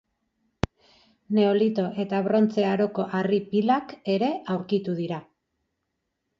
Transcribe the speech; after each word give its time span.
Neolito 1.39 1.85
eta 2.05 2.23
Brontze 2.29 2.67
Aroko 2.71 3.07
harri 3.19 3.43
pilak 3.53 3.95
ere 4.17 4.33
aurkitu 4.57 4.99
dira. 5.05 5.25